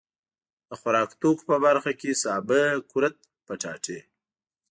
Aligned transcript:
د 0.67 0.71
خوراکتوکو 0.81 1.43
په 1.49 1.55
برخه 1.65 1.91
کې 1.99 2.19
سابه، 2.23 2.61
کورت، 2.91 3.15
پياټي. 3.47 3.99